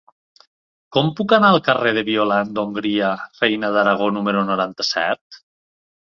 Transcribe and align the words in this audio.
Com 0.95 1.11
puc 1.19 1.35
anar 1.37 1.51
al 1.55 1.61
carrer 1.67 1.91
de 1.97 2.03
Violant 2.07 2.55
d'Hongria 2.57 3.13
Reina 3.43 3.71
d'Aragó 3.77 4.09
número 4.19 4.43
noranta-set? 4.51 5.41